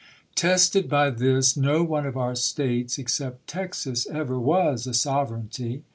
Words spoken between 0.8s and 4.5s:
by this, no one of our States, except Texas, ever